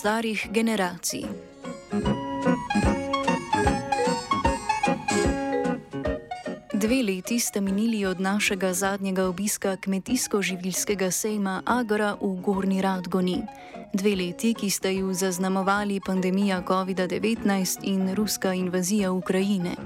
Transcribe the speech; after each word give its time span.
Starih 0.00 0.48
generacij. 0.52 1.24
Dve 6.72 7.02
leti 7.02 7.40
sta 7.40 7.60
minili 7.60 8.06
od 8.06 8.20
našega 8.20 8.72
zadnjega 8.72 9.26
obiska 9.28 9.76
kmetijsko-živilskega 9.76 11.10
sejma 11.10 11.62
Agora 11.66 12.16
v 12.20 12.40
Gorni 12.40 12.80
Radgoni. 12.82 13.42
Dve 13.92 14.16
leti, 14.16 14.54
ki 14.54 14.70
sta 14.70 14.88
ju 14.88 15.12
zaznamovali 15.12 16.00
pandemija 16.06 16.62
COVID-19 16.62 17.78
in 17.82 18.14
ruska 18.14 18.54
invazija 18.54 19.12
Ukrajine. 19.12 19.76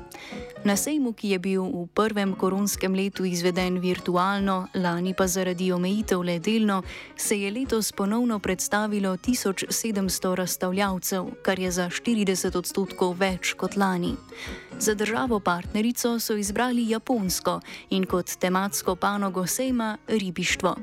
Na 0.65 0.77
sejmu, 0.81 1.13
ki 1.13 1.37
je 1.37 1.39
bil 1.39 1.61
v 1.61 1.85
prvem 1.93 2.33
koronskem 2.33 2.97
letu 2.97 3.29
izveden 3.29 3.77
virtualno, 3.85 4.73
lani 4.81 5.13
pa 5.13 5.27
zaradi 5.29 5.69
omejitev 5.77 6.23
le 6.25 6.39
delno, 6.41 6.81
se 7.17 7.37
je 7.37 7.51
letos 7.53 7.93
ponovno 7.93 8.39
predstavilo 8.39 9.13
1700 9.21 10.35
razstavljavcev, 10.35 11.25
kar 11.45 11.59
je 11.59 11.71
za 11.71 11.91
40 11.93 12.57
odstotkov 12.57 13.13
več 13.21 13.53
kot 13.53 13.77
lani. 13.77 14.17
Za 14.81 14.95
državo 14.95 15.41
partnerico 15.41 16.17
so 16.19 16.33
izbrali 16.33 16.89
Japonsko 16.89 17.61
in 17.91 18.09
kot 18.09 18.33
tematsko 18.41 18.97
panogo 18.97 19.47
sejma 19.47 19.99
ribištvo. 20.09 20.77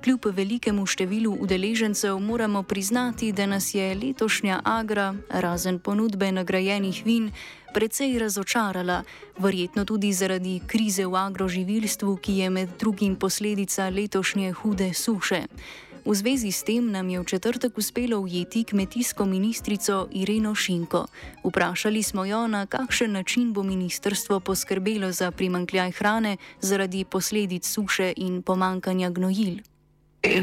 Kljub 0.00 0.24
velikemu 0.32 0.86
številu 0.88 1.34
udeležencev 1.44 2.16
moramo 2.24 2.62
priznati, 2.62 3.32
da 3.36 3.44
nas 3.46 3.74
je 3.74 3.84
letošnja 3.94 4.62
agra, 4.64 5.12
razen 5.28 5.76
ponudbe 5.78 6.30
nagrajenih 6.32 7.02
vin, 7.04 7.26
precej 7.74 8.16
razočarala, 8.18 9.02
verjetno 9.36 9.84
tudi 9.84 10.12
zaradi 10.16 10.62
krize 10.66 11.04
v 11.04 11.20
agroživilstvu, 11.20 12.16
ki 12.16 12.38
je 12.38 12.48
med 12.50 12.72
drugim 12.80 13.16
posledica 13.16 13.90
letošnje 13.92 14.52
hude 14.62 14.88
suše. 14.94 15.42
V 16.00 16.16
zvezi 16.16 16.48
s 16.48 16.64
tem 16.64 16.88
nam 16.88 17.10
je 17.12 17.20
v 17.20 17.24
četrtek 17.24 17.76
uspelo 17.78 18.24
ujeti 18.24 18.64
kmetijsko 18.64 19.28
ministrico 19.28 20.08
Ireno 20.16 20.54
Šinko. 20.54 21.06
Vprašali 21.44 22.02
smo 22.02 22.24
jo, 22.24 22.46
na 22.48 22.64
kakšen 22.66 23.12
način 23.12 23.52
bo 23.52 23.62
ministrstvo 23.62 24.40
poskrbelo 24.40 25.12
za 25.12 25.30
primankljaj 25.30 25.92
hrane 25.92 26.36
zaradi 26.60 27.04
posledic 27.04 27.68
suše 27.68 28.14
in 28.16 28.40
pomankanja 28.42 29.10
gnojil. 29.10 29.60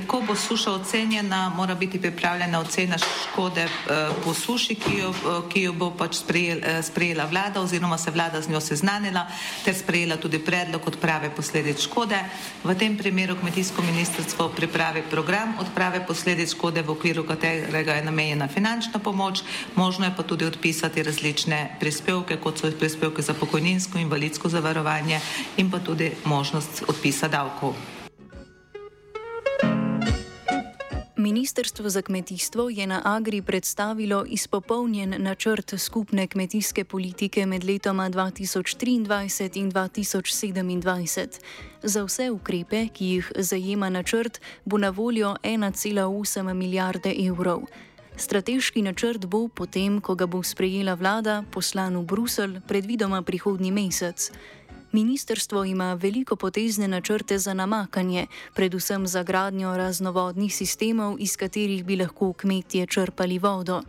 Ko 0.08 0.24
bo 0.28 0.36
suša 0.36 0.72
ocenjena, 0.72 1.52
mora 1.56 1.76
biti 1.76 2.02
pripravljena 2.02 2.60
ocena 2.60 2.98
škode 2.98 3.62
eh, 3.62 4.10
po 4.24 4.34
suši, 4.34 4.76
ki 4.76 4.98
jo, 4.98 5.10
eh, 5.10 5.50
ki 5.54 5.62
jo 5.62 5.74
bo 5.74 5.92
pač 5.94 6.18
eh, 6.34 6.82
sprejela 6.84 7.26
vlada 7.26 7.62
oziroma 7.62 7.98
se 7.98 8.12
vlada 8.12 8.42
z 8.42 8.50
njo 8.50 8.60
seznanila 8.60 9.28
ter 9.66 9.76
sprejela 9.76 10.18
tudi 10.18 10.40
predlog 10.40 10.88
odprave 10.88 11.30
posledic 11.30 11.82
škode. 11.82 12.18
V 12.64 12.76
tem 12.76 12.98
primeru 12.98 13.36
kmetijsko 13.36 13.82
ministrstvo 13.82 14.50
pripravi 14.50 15.04
program 15.12 15.54
odprave 15.60 16.02
posledic 16.08 16.52
škode, 16.52 16.82
v 16.82 16.90
okviru 16.90 17.24
katerega 17.28 17.94
je 17.94 18.06
namenjena 18.06 18.48
finančna 18.48 19.00
pomoč, 19.00 19.44
možno 19.76 20.06
je 20.06 20.14
pa 20.18 20.24
tudi 20.24 20.46
odpisati 20.46 21.04
različne 21.04 21.78
prispevke, 21.80 22.38
kot 22.38 22.58
so 22.58 22.72
prispevke 22.80 23.22
za 23.22 23.34
pokojninsko 23.34 23.98
in 23.98 24.10
invalidsko 24.10 24.50
zavarovanje 24.50 25.22
in 25.58 25.72
pa 25.72 25.80
tudi 25.80 26.12
možnost 26.26 26.84
odpisa 26.88 27.28
davkov. 27.28 27.97
Ministrstvo 31.28 31.90
za 31.90 32.02
kmetijstvo 32.02 32.70
je 32.70 32.88
na 32.88 33.02
Agri 33.06 33.42
predstavilo 33.42 34.26
izpopolnjen 34.28 35.16
načrt 35.18 35.74
skupne 35.78 36.28
kmetijske 36.28 36.84
politike 36.84 37.46
med 37.46 37.64
letoma 37.64 38.10
2023 38.10 38.96
in 39.56 39.72
2027. 39.72 41.28
Za 41.84 42.04
vse 42.04 42.32
ukrepe, 42.32 42.88
ki 42.88 43.06
jih 43.06 43.32
zajema 43.36 43.90
načrt, 43.90 44.42
bo 44.66 44.78
na 44.78 44.90
voljo 44.90 45.36
1,8 45.44 46.54
milijarde 46.54 47.16
evrov. 47.28 47.62
Strateški 48.18 48.82
načrt 48.82 49.26
bo 49.26 49.48
potem, 49.48 50.02
ko 50.02 50.16
ga 50.16 50.26
bo 50.26 50.44
sprejela 50.44 50.94
vlada, 50.94 51.44
poslan 51.52 51.98
v 51.98 52.06
Bruselj, 52.06 52.60
predvidoma 52.68 53.22
prihodnji 53.22 53.72
mesec. 53.72 54.32
Ministrstvo 54.92 55.64
ima 55.66 55.94
veliko 55.94 56.36
potezne 56.36 56.88
načrte 56.88 57.38
za 57.38 57.54
namakanje, 57.54 58.28
predvsem 58.54 59.08
za 59.08 59.24
gradnjo 59.24 59.78
raznovodnih 59.78 60.56
sistemov, 60.56 61.16
iz 61.20 61.38
katerih 61.38 61.86
bi 61.86 61.96
lahko 61.96 62.34
kmetje 62.34 62.88
črpali 62.88 63.40
vodo. 63.40 63.82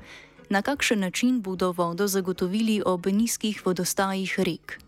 Na 0.48 0.62
kakšen 0.62 1.00
način 1.00 1.40
bodo 1.40 1.72
vodo 1.72 2.06
zagotovili 2.06 2.82
ob 2.86 3.06
nizkih 3.06 3.62
vodostajih 3.66 4.34
rek? 4.38 4.87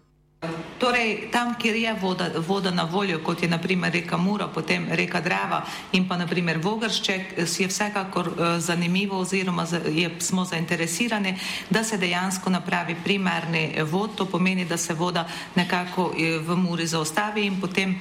Torej, 0.78 1.28
tam, 1.32 1.54
kjer 1.60 1.76
je 1.76 1.94
voda, 2.00 2.30
voda 2.46 2.70
na 2.70 2.84
voljo, 2.84 3.18
kot 3.24 3.42
je 3.42 3.48
naprimer 3.48 3.92
reka 3.92 4.16
Mura, 4.16 4.46
potem 4.48 4.86
reka 4.90 5.20
Drava 5.20 5.64
in 5.92 6.06
pa 6.08 6.16
naprimer 6.16 6.58
Vogršček, 6.58 7.34
je 7.36 7.66
vsekakor 7.68 8.28
uh, 8.28 8.56
zanimivo 8.58 9.18
oziroma 9.20 9.66
je, 9.92 10.10
smo 10.18 10.44
zainteresirani, 10.44 11.34
da 11.70 11.84
se 11.84 11.98
dejansko 11.98 12.50
napravi 12.50 12.96
primarni 13.04 13.82
vod, 13.90 14.14
to 14.16 14.24
pomeni, 14.24 14.64
da 14.64 14.76
se 14.76 14.94
voda 14.94 15.26
nekako 15.54 16.12
eh, 16.16 16.38
v 16.38 16.56
Muri 16.56 16.86
zaustavi 16.86 17.44
in 17.44 17.60
potem 17.60 17.98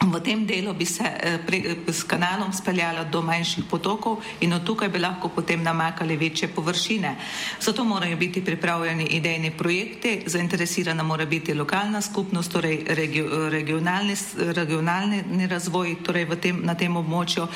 V 0.00 0.20
tem 0.20 0.46
delu 0.46 0.74
bi 0.74 0.86
se 0.86 1.04
eh, 1.04 1.38
pre, 1.46 1.76
s 1.86 2.02
kanalom 2.02 2.52
speljala 2.52 3.04
do 3.04 3.22
manjših 3.22 3.64
potokov 3.70 4.20
in 4.40 4.52
od 4.52 4.64
tukaj 4.64 4.88
bi 4.88 4.98
lahko 4.98 5.28
potem 5.28 5.62
namakali 5.62 6.16
večje 6.16 6.48
površine. 6.48 7.16
Zato 7.60 7.84
morajo 7.84 8.16
biti 8.16 8.44
pripravljeni 8.44 9.04
idejni 9.04 9.50
projekti, 9.50 10.22
zainteresirana 10.26 11.02
mora 11.02 11.26
biti 11.26 11.54
lokalna 11.54 12.02
skupnost, 12.02 12.52
torej 12.52 12.84
regio, 12.88 13.48
regionalni, 13.50 14.16
regionalni 14.36 15.46
razvoj 15.46 15.96
torej 16.04 16.26
tem, 16.40 16.60
na 16.64 16.74
tem 16.74 16.96
območju 16.96 17.46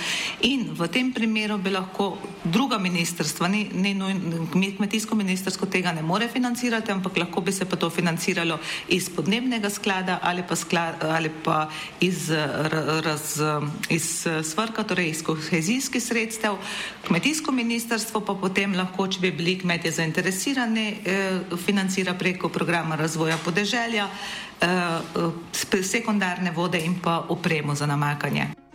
in 0.40 0.68
v 0.78 0.88
tem 0.88 1.12
primeru 1.12 1.58
bi 1.58 1.70
lahko 1.70 2.18
druga 2.44 2.78
ministrstva, 2.78 3.48
ni, 3.48 3.68
ni 3.72 3.94
kmetijsko 4.76 5.14
ministrsko 5.14 5.66
tega 5.66 5.92
ne 5.92 6.02
more 6.02 6.28
financirati, 6.28 6.92
ampak 6.92 7.16
lahko 7.18 7.40
bi 7.40 7.52
se 7.52 7.64
pa 7.64 7.76
to 7.76 7.90
financiralo 7.90 8.58
iz 8.88 9.10
podnebnega 9.10 9.70
sklada 9.70 10.18
ali 10.22 10.42
pa, 10.48 10.56
sklad, 10.56 11.04
ali 11.04 11.30
pa 11.44 11.68
iz 12.00 12.27
raz, 13.04 13.40
iz 13.88 14.26
svrka, 14.42 14.84
torej 14.84 15.10
iz 15.10 15.22
kohezijskih 15.22 16.02
sredstev, 16.02 16.56
kmetijsko 17.06 17.52
ministrstvo 17.52 18.20
pa 18.20 18.34
potem 18.34 18.74
lahko, 18.76 19.08
če 19.08 19.20
bi 19.20 19.32
bili 19.32 19.58
kmetje 19.58 19.92
zainteresirani, 20.00 20.86
eh, 21.04 21.40
financira 21.66 22.14
preko 22.14 22.48
programa 22.48 22.96
razvoja 22.96 23.38
podeželja 23.44 24.08
eh, 24.60 25.82
sekundarne 25.82 26.50
vode 26.50 26.80
in 26.80 27.00
pa 27.02 27.24
opremo 27.28 27.74
za 27.74 27.86
namakanje. 27.86 28.67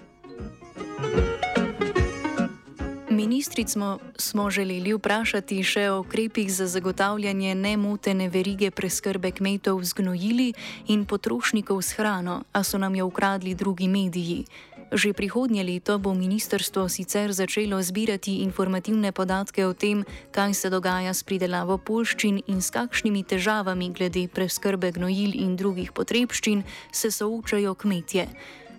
Ministrico 3.34 4.00
smo 4.18 4.50
želeli 4.54 4.94
vprašati 4.94 5.64
še 5.66 5.88
o 5.90 6.00
ukrepih 6.04 6.52
za 6.54 6.68
zagotavljanje 6.70 7.56
nemotene 7.56 8.28
verige 8.30 8.70
preskrbe 8.72 9.32
kmetov 9.32 9.82
z 9.84 9.98
gnojili 9.98 10.54
in 10.94 11.06
potrošnikov 11.10 11.82
s 11.82 11.98
hrano, 11.98 12.44
a 12.54 12.64
so 12.64 12.78
nam 12.78 12.96
jo 12.96 13.08
ukradli 13.10 13.56
drugi 13.56 13.88
mediji. 13.88 14.46
Že 14.92 15.18
prihodnje 15.18 15.64
leto 15.64 15.98
bo 15.98 16.14
ministrstvo 16.14 16.86
sicer 16.90 17.34
začelo 17.34 17.82
zbirati 17.82 18.46
informativne 18.46 19.10
podatke 19.12 19.66
o 19.66 19.74
tem, 19.74 20.06
kaj 20.32 20.54
se 20.54 20.70
dogaja 20.70 21.14
s 21.14 21.26
pridelavo 21.26 21.82
polščin 21.82 22.44
in 22.46 22.62
s 22.62 22.70
kakšnimi 22.70 23.24
težavami 23.26 23.90
glede 23.90 24.28
preskrbe 24.30 24.94
gnojil 24.94 25.34
in 25.34 25.58
drugih 25.58 25.90
potrebščin 25.90 26.62
se 26.92 27.10
soočajo 27.10 27.74
kmetje. 27.74 28.30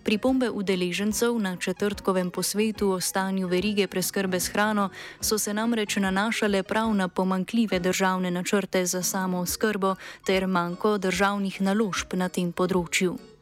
Pripombe 0.05 0.51
udeležencev 0.51 1.39
na 1.39 1.57
četrtkovem 1.57 2.31
posvetu 2.31 2.91
o 2.91 3.01
stanju 3.01 3.49
verige 3.49 3.87
preskrbe 3.87 4.41
s 4.41 4.49
hrano 4.49 4.89
so 5.21 5.39
se 5.39 5.55
namreč 5.55 5.97
nanašale 5.97 6.63
prav 6.63 6.95
na 6.95 7.09
pomankljive 7.09 7.79
državne 7.79 8.31
načrte 8.31 8.87
za 8.87 9.03
samo 9.03 9.47
skrbo 9.47 9.95
ter 10.27 10.47
manjko 10.47 10.99
državnih 10.99 11.61
naložb 11.61 12.15
na 12.15 12.29
tem 12.29 12.53
področju. 12.53 13.34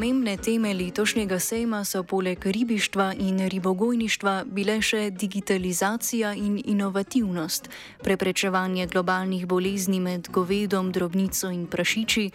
Pomembne 0.00 0.36
teme 0.36 0.72
letošnjega 0.72 1.36
sejma 1.38 1.84
so 1.84 2.00
poleg 2.02 2.46
ribištva 2.46 3.12
in 3.20 3.42
ribogojništva 3.48 4.44
bile 4.48 4.78
še 4.80 5.10
digitalizacija 5.10 6.30
in 6.32 6.54
inovativnost, 6.64 7.68
preprečevanje 8.00 8.86
globalnih 8.86 9.44
bolezni 9.46 10.00
med 10.00 10.30
govedom, 10.32 10.88
drobnico 10.92 11.52
in 11.52 11.66
prašiči, 11.66 12.30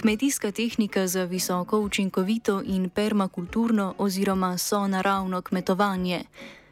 kmetijska 0.00 0.52
tehnika 0.52 1.06
za 1.06 1.28
visoko 1.28 1.84
učinkovito 1.84 2.62
in 2.64 2.88
permakulturno 2.88 3.94
oziroma 3.98 4.56
sonaravno 4.58 5.42
kmetovanje. 5.42 6.24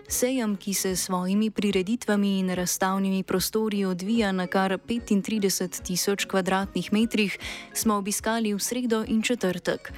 Sejem, 0.09 0.56
ki 0.56 0.75
se 0.75 0.97
s 0.97 1.05
svojimi 1.05 1.50
prireditvami 1.50 2.39
in 2.39 2.55
razstavnimi 2.55 3.23
prostori 3.23 3.85
odvija 3.85 4.33
na 4.33 4.47
kar 4.47 4.79
35 4.79 5.83
tisoč 5.83 6.27
km2, 6.27 7.39
smo 7.73 7.97
obiskali 7.97 8.55
v 8.55 8.59
sredo 8.59 9.05
in 9.09 9.23
četrtek 9.23 9.93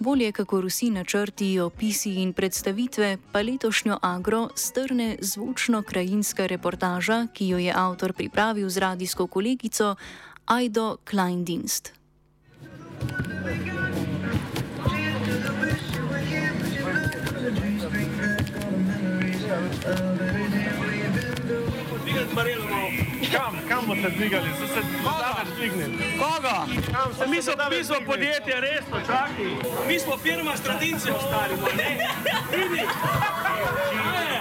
bolje 0.00 0.32
kako 0.32 0.60
vsi 0.60 0.90
načrti, 0.90 1.60
opisi 1.60 2.14
in 2.14 2.32
predstavitve 2.32 3.18
pa 3.32 3.42
letošnjo 3.42 3.98
agro 4.02 4.48
strne 4.54 5.16
zvočno-krajinska 5.20 6.46
reportaža, 6.46 7.26
ki 7.32 7.48
jo 7.48 7.58
je 7.58 7.72
avtor 7.76 8.12
pripravil 8.12 8.68
z 8.68 8.78
radijsko 8.78 9.26
kolegico 9.26 9.94
Aido 10.46 10.96
Kleindienst. 11.04 11.92
Marielo, 22.34 22.69
Kam, 23.32 23.58
kam 23.68 23.86
boste 23.86 24.10
dvigali? 24.10 24.48
So 24.58 24.66
se 24.66 24.82
zadnjič 25.04 25.56
dvignili. 25.56 26.04
Koga? 26.18 26.66
Kam 26.92 27.14
se 27.14 27.26
Mi 27.26 27.42
smo, 27.42 27.52
mi 27.70 27.84
smo 27.84 27.96
podjetje, 28.06 28.60
resno, 28.60 29.00
čakaj. 29.06 29.50
Mi 29.88 29.98
smo 29.98 30.16
firma 30.16 30.56
s 30.56 30.60
tradicijo, 30.60 31.14
stari 31.26 31.54
ne? 31.76 32.08
Vidi. 32.52 32.82
Ne. 34.14 34.40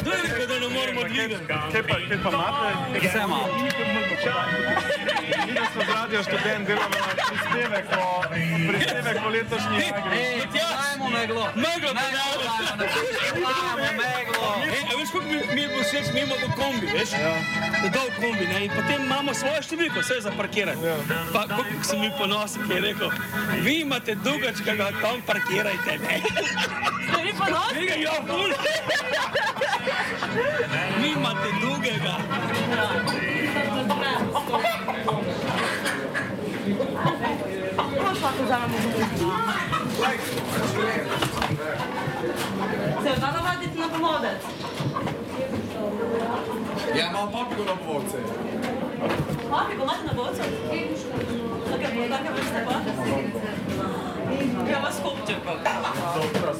Kdo 0.00 0.10
je 0.10 0.22
rekel, 0.22 0.47
ne 0.68 0.78
moremo 0.78 1.02
dvigati? 1.08 1.46
Kaj 1.46 1.82
pa, 1.88 1.94
kaj 2.08 2.18
pa 2.22 2.30
imate? 2.30 2.98
Vse 3.08 3.18
imamo. 3.18 3.48
Mi 5.48 5.60
smo 5.72 5.82
z 5.82 5.90
radio 5.94 6.22
študent 6.22 6.66
delamo 6.66 6.98
prispevek 7.28 7.86
o, 7.98 8.22
prispevek 8.68 9.18
o 9.26 9.28
letošnji 9.28 9.76
igri. 9.88 10.24
Dajmo 10.52 11.08
meglo. 11.10 11.44
Meglo, 11.54 11.92
da 11.98 12.04
dajmo. 12.16 12.48
meglo. 14.04 14.48
Ej, 14.76 14.82
a 14.92 14.98
veš, 14.98 15.10
koliko 15.12 15.30
mi, 15.30 15.54
mi 15.54 15.60
je 15.62 15.68
bilo 15.68 15.82
všeč, 15.82 16.06
mi 16.14 16.20
imamo 16.20 16.46
kombi, 16.56 16.86
veš? 16.86 17.10
Ja. 17.12 17.34
Dolg 17.94 18.12
kombi, 18.20 18.46
ne? 18.46 18.64
In 18.64 18.70
potem 18.70 19.04
imamo 19.04 19.34
svojo 19.34 19.62
številko, 19.62 20.00
vse 20.00 20.20
za 20.20 20.32
parkiranje. 20.36 20.86
Ja. 20.86 20.96
Pa 21.32 21.46
koliko 21.48 21.84
sem 21.84 22.00
mi 22.00 22.10
ponosen, 22.18 22.66
ki 22.68 22.74
je 22.74 22.80
rekel, 22.80 23.10
vi 23.64 23.80
imate 23.84 24.14
dugač, 24.24 24.60
ki 24.64 24.76
ga 24.80 24.90
tam 25.00 25.22
parkirajte, 25.26 25.98
ne? 26.04 26.20
Ste 27.08 27.22
vi 27.24 27.32
ponosni? 27.38 27.86
Ja, 28.02 28.18
ful. 28.28 28.52
Vi 31.00 31.08
imate 31.08 31.48
dugega. 31.60 32.14
Prošla, 37.98 38.30
ko 38.38 38.44
vzamemo 38.44 38.78
Se 43.02 43.20
da 43.20 43.32
navaditi 43.32 43.78
na 43.78 43.88
pomodec? 43.88 44.42
Ja 46.98 47.10
imam 47.10 47.32
papigo 47.32 47.64
na 47.64 47.76
povodce. 47.76 48.18
Papi, 49.50 49.76
ko 49.76 49.82
imate 49.82 50.04
na 50.06 50.12
bocu? 50.12 50.42
Take, 51.70 51.88
take 52.08 52.30
vrste 52.34 52.60
pa? 52.66 54.17
Ja, 54.70 54.78
vas 54.82 54.96
kopče 55.02 55.34
pa. 55.44 55.52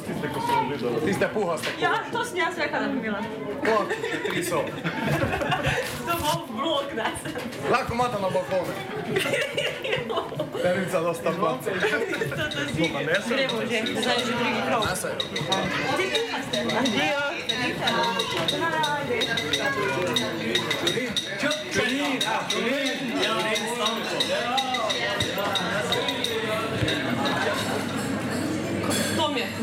Tiste, 0.07 0.27
ko 0.33 0.39
so 0.41 0.61
videli. 0.69 1.05
Tiste 1.05 1.27
puhaste. 1.33 1.67
Ja, 1.81 1.91
to 2.11 2.25
sem 2.25 2.37
jaz 2.37 2.57
rekla, 2.57 2.79
da 2.79 2.87
bi 2.87 2.97
imela. 2.97 3.19
O, 3.77 3.85
tri 4.29 4.43
so. 4.43 4.63
To 6.07 6.13
bo 6.21 6.31
blok, 6.53 6.93
ne? 6.95 7.03
Lahko 7.71 7.93
imate 7.93 8.17
na 8.21 8.29
balkonu. 8.29 8.73
Perica 10.63 10.99
dosta 11.01 11.31
place. 11.31 11.71
Gremo 13.29 13.61
že, 13.69 13.83
zdaj 14.01 14.15
je 14.17 14.25
že 14.25 14.33
drugi 14.33 14.61
krog. 14.67 14.83
Nase. 14.85 15.11
Adijo. 16.79 17.19
To 21.69 23.43
mi 23.43 23.49
je 23.49 23.55
ful 23.55 23.68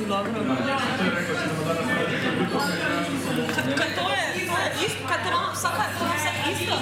dobro. 0.09 0.41
Kaj 3.77 3.91
to 3.99 4.05
je? 4.15 4.47
To 4.47 4.55
je 4.63 4.69
isto, 4.87 5.03
kaj 5.09 5.19
to 5.23 5.29
ima 5.29 5.51
vsaka, 5.55 5.85
to 5.99 6.05
ima 6.05 6.15
vse 6.15 6.31
isto? 6.53 6.77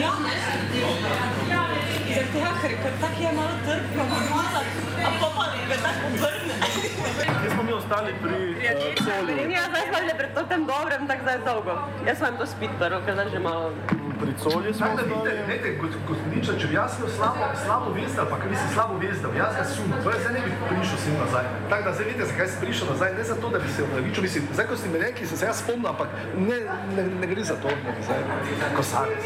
Ja, 0.00 0.12
ne? 0.24 0.34
Zaradi 2.14 2.32
tega, 2.32 2.50
ker, 2.62 2.92
tak 3.00 3.14
je 3.20 3.32
malo 3.32 3.54
trg, 3.66 3.84
pa 3.96 4.04
malo, 4.04 4.60
a 5.04 5.10
pa 5.20 5.28
pa 5.36 5.44
ga 5.68 5.76
tako 5.82 6.06
obrne. 6.06 6.54
Smo 7.80 7.96
ostali 7.96 8.12
pri 8.22 8.36
uh, 8.52 9.04
Colju? 9.04 9.50
Ja, 9.50 9.62
zdaj 9.72 9.84
smo 9.88 9.98
že 10.08 10.14
pred 10.20 10.30
tem 10.48 10.62
dobrem, 10.66 11.00
tako 11.08 11.22
zdaj 11.22 11.38
dolgo. 11.48 11.74
Jaz 12.06 12.18
sem 12.18 12.34
to 12.36 12.46
spit 12.46 12.72
prvo, 12.78 12.98
ker 13.06 13.14
zdaj 13.16 13.28
že 13.32 13.40
malo... 13.40 13.72
Pri 14.20 14.32
Colju 14.42 14.70
smo 14.74 14.86
Tako 14.86 14.96
da 14.96 15.02
vidite, 15.02 15.30
ostali. 15.32 15.48
vidite, 15.48 15.68
kot 15.80 15.92
gospodiča, 16.08 16.52
če 16.60 16.66
bi 16.70 16.74
jaz 16.76 16.92
slabo, 17.16 17.44
slabo 17.64 17.88
vest, 17.96 18.16
ali 18.20 18.28
pa 18.30 18.36
kaj 18.40 18.48
mislim 18.52 18.68
slabo 18.76 18.94
vest, 19.00 19.20
da 19.24 19.28
bi 19.32 19.38
jaz 19.40 19.52
ga 19.56 19.64
sumil, 19.64 19.96
to 20.04 20.08
je 20.12 20.18
zdaj 20.22 20.32
ne 20.36 20.40
bi 20.44 20.50
prišel 20.68 20.98
sem 21.04 21.14
nazaj. 21.24 21.46
Tako 21.70 21.82
da 21.86 21.90
zdaj 21.96 22.06
vidite, 22.10 22.24
zakaj 22.30 22.48
sem 22.52 22.60
prišel 22.64 22.86
nazaj, 22.92 23.10
ne 23.18 23.24
zato, 23.32 23.46
da 23.54 23.58
bi 23.64 23.68
se 23.74 23.80
opravičil, 23.86 24.22
mislim, 24.26 24.42
zdaj 24.56 24.66
ko 24.68 24.74
ste 24.76 24.86
mi 24.92 24.98
rekli, 25.06 25.22
sem 25.30 25.36
se 25.40 25.44
jaz 25.48 25.56
spomnil, 25.64 25.88
ampak 25.92 26.08
ne, 26.36 26.58
ne, 26.96 27.02
ne 27.20 27.26
gre 27.32 27.42
za 27.50 27.56
to, 27.62 27.68
ne 27.72 28.00
zdaj, 28.06 28.20
kosarec. 28.76 29.24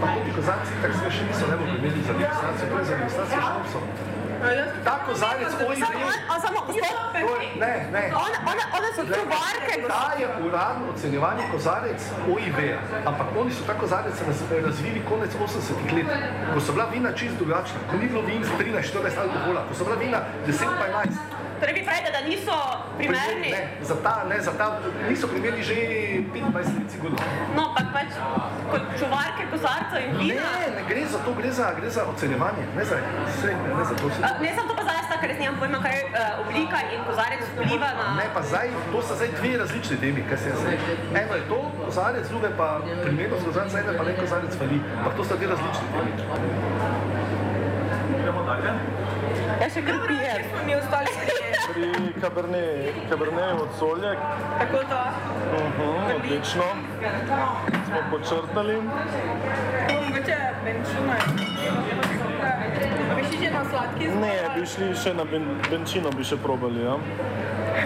Pa 0.00 0.06
tudi 0.16 0.30
kozarci, 0.36 0.72
tako 0.82 0.94
se 0.98 1.16
še 1.16 1.22
niso 1.28 1.44
ne 1.52 1.56
bo 1.60 1.64
primerili 1.68 2.02
za 2.08 2.12
registracijo, 2.16 2.66
to 2.72 2.78
je 2.78 2.84
za 2.84 2.94
registracijo 3.00 3.40
šnopsov. 3.44 4.05
Ta 4.84 4.98
kozarec, 5.06 5.52
oj, 5.68 5.76
Samo, 5.76 5.98
ne, 5.98 6.16
a, 6.30 6.40
samo, 6.40 6.58
je- 6.72 7.60
ne, 7.60 7.88
ne. 7.92 8.04
One, 8.16 8.36
one, 8.46 8.62
one 8.72 8.88
so 8.96 9.02
čuvarke, 9.04 9.72
Ta 9.88 10.12
je 10.18 10.26
uradno 10.46 10.84
ocenjevanje 10.94 11.42
kozarec 11.52 12.00
OIV, 12.28 12.58
ampak 13.06 13.26
oni 13.36 13.50
so 13.52 13.64
ta 13.66 13.74
kozarec 13.74 14.14
raz, 14.26 14.38
razvili 14.64 15.02
konec 15.08 15.30
80-ih 15.32 15.92
let, 15.92 16.06
ko 16.54 16.60
so 16.60 16.72
bila 16.72 16.86
vina 16.86 17.12
čist 17.12 17.34
drugačna, 17.38 17.78
ko 17.90 17.96
ni 17.96 18.08
bilo 18.08 18.22
vin 18.22 18.44
z 18.44 18.50
13-14 18.58 19.18
alkohola, 19.18 19.60
ko 19.68 19.74
so 19.74 19.84
bila 19.84 19.96
vina 19.96 20.18
10 20.46 20.58
pa 20.80 20.86
11. 20.86 21.35
Torej 21.60 21.74
vi 21.74 21.82
pravite, 21.84 22.10
da 22.12 22.20
niso 22.28 22.56
primerni? 22.98 23.50
Ne, 23.50 23.62
za 23.82 23.96
ta, 24.04 24.24
ne, 24.28 24.40
za 24.40 24.52
ta, 24.58 24.66
niso 25.08 25.26
primerni 25.28 25.62
že 25.62 25.74
25 26.32 26.78
let 26.78 26.88
sigurno. 26.90 27.16
No, 27.56 27.64
pa 27.76 27.82
pač 27.94 28.10
kot 28.70 28.82
čuvarke, 28.98 29.42
kozarcev 29.52 29.98
in 30.04 30.12
Ne, 30.16 30.18
vina. 30.18 30.50
ne 30.76 30.82
gre 30.88 31.02
za 31.06 31.18
to, 31.24 31.32
gre 31.38 31.50
za, 31.52 31.72
gre 31.80 31.90
za 31.90 32.02
ocenjevanje, 32.12 32.64
ne 32.76 32.84
za, 32.84 32.96
srednje, 33.40 33.68
ne 33.78 33.84
za 33.84 33.94
to. 33.94 34.06
Uh, 34.06 34.40
ne, 34.44 34.50
sem 34.56 34.68
to 34.68 34.74
pa 34.76 34.82
zdaj 34.82 35.00
tako, 35.08 35.20
ker 35.22 35.30
jaz 35.32 35.38
nimam 35.40 35.56
pojma, 35.60 35.78
kaj 35.86 35.96
uh, 36.04 36.42
oblika 36.44 36.78
in 36.92 37.00
kozarec 37.08 37.42
vpliva 37.56 37.90
na... 37.98 38.06
Ne, 38.20 38.26
pa 38.34 38.40
zdaj, 38.42 38.68
to 38.92 39.02
sta 39.02 39.14
zdaj 39.14 39.30
dve 39.40 39.52
različni 39.62 39.96
temi, 40.04 40.20
kaj 40.28 40.38
se 40.38 40.48
jaz. 40.52 40.60
Eno 41.22 41.34
je 41.40 41.44
to 41.48 41.58
kozarec, 41.84 42.28
drugo 42.28 42.46
je 42.46 42.54
pa 42.60 42.68
primernost 43.02 43.44
kozarec, 43.48 43.74
eno 43.74 43.90
je 43.92 43.98
pa 43.98 44.04
ne 44.04 44.16
kozarec 44.20 44.52
fali, 44.60 44.78
ampak 44.98 45.16
to 45.16 45.24
sta 45.24 45.34
dve 45.36 45.46
različni 45.54 45.86
temi. 45.96 46.12
Gremo 48.26 48.42
dalje. 48.42 48.70
Jaz 49.60 49.74
še 49.76 49.80
kar 49.86 50.00
pijem. 50.02 50.46
Mi 50.66 50.72
ostali 50.74 51.12
Pri 51.66 51.90
Cabernet, 52.18 52.96
Cabernet 53.10 53.60
od 53.62 53.76
Soljek. 53.78 54.24
tako 54.58 54.80
to. 54.90 55.02
Uh-huh, 55.58 56.16
odlično. 56.16 56.66
Smo 57.86 58.00
počrtali. 58.10 58.80
Mogoče 58.82 60.38
benčina. 60.64 61.18
Bi 63.14 63.22
šli 63.28 63.38
že 63.44 63.50
na 63.52 63.62
sladki 63.70 64.08
Ne, 64.24 64.34
bi 64.56 64.66
šli 64.66 64.88
še 65.04 65.12
na 65.14 65.24
ben, 65.24 65.46
benčino, 65.70 66.10
bi 66.10 66.26
še 66.26 66.40
probali. 66.42 66.82
Ja. 66.82 66.98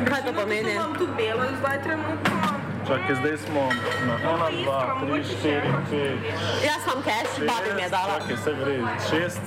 Kaj 0.09 0.25
to 0.25 0.33
pomeni? 0.41 0.73
Imam 0.73 0.97
tu 0.97 1.11
belo 1.21 1.53
zdaj 1.61 1.83
trenutno. 1.85 2.50
Čakaj, 2.91 3.15
zdaj 3.15 3.37
smo 3.39 3.63
na 4.07 4.15
1, 4.19 4.65
2, 4.65 5.01
3, 5.07 5.25
4, 5.43 5.63
5, 5.91 6.19
Jaz 6.67 6.81
sem 6.83 6.99
cash, 7.07 7.39
babi 7.39 7.71
mi 7.77 7.83
je 7.83 7.89
dala. 7.89 8.19
Čakaj, 8.21 8.37
se 8.45 8.53
gre. 8.55 8.77
6, 9.11 9.39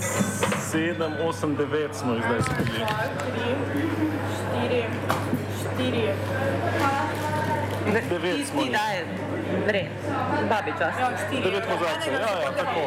7, 0.73 1.03
8, 1.27 1.57
9 1.57 1.93
smo 1.93 2.13
jih 2.13 2.23
zdaj 2.27 2.39
tri, 2.39 2.71
štiri, 4.35 4.83
štiri. 5.59 6.07
Devet 8.09 8.35
Ti 8.35 8.45
smo 8.45 8.61
ti 8.61 8.67
jih. 8.67 8.71
daj. 8.71 9.03
Vre, 9.67 9.83
babi 10.49 10.71
čas. 10.79 10.93
Ja. 10.99 11.09
Devet 11.43 11.63
kozarcev, 11.65 12.13
ja, 12.13 12.19
ja, 12.19 12.51
tako. 12.57 12.81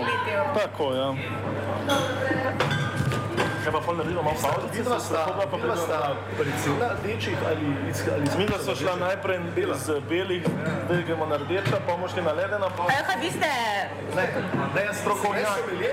Tako, 0.54 0.94
ja. 0.94 1.14
Kaj 3.66 3.75
pa 3.75 3.80
pol 3.82 3.96
naredimo 3.99 4.23
malo 4.23 4.38
pauze? 4.38 4.66
Vidva 4.70 4.94
sta, 5.02 5.26
vidva 5.50 5.76
sta 5.76 5.99
pridemo? 6.38 6.38
predvsem 6.38 6.75
na 6.78 6.88
rdečih 6.94 7.38
ali 7.50 7.66
iz, 7.90 7.99
ali 8.14 8.23
iz 8.23 8.50
da 8.50 8.58
so 8.62 8.75
šla 8.78 8.94
najprej 8.96 9.38
z 9.75 10.00
belih, 10.08 10.42
zdaj 10.87 11.02
gremo 11.02 11.26
na 11.26 11.37
rdeča, 11.37 11.76
pa 11.87 11.92
bomo 11.92 12.08
šli 12.08 12.23
na 12.23 12.32
ledena. 12.32 12.68
Pa... 12.76 12.82
Evo, 12.94 13.02
kaj 13.11 13.18
vi 13.25 13.30
ste... 13.30 13.50
Ne, 14.16 14.25
ne, 14.75 14.85
jaz 14.87 14.96
strokovnjak, 15.02 15.58
ne, 15.82 15.90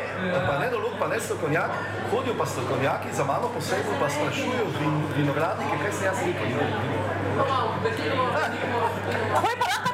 pa 0.48 0.53
ne 0.62 0.70
dolog, 0.70 0.94
pa 1.00 1.08
ne 1.08 1.20
strokovnjak, 1.20 1.72
hodijo 2.12 2.36
pa 2.38 2.46
strokovnjaki 2.46 3.08
za 3.18 3.24
mano 3.24 3.50
posebno, 3.56 3.94
pa 4.00 4.10
sprašujejo 4.10 4.65
vin, 4.80 4.94
vinogradnike, 5.18 5.75
kaj 5.84 5.94
sem 5.98 6.06
jaz 6.06 6.20
rekel. 6.22 6.50
Kaj 9.34 9.56
pa 9.62 9.65
lahko 9.74 9.92